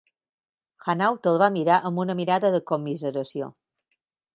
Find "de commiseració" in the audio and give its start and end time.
2.59-3.57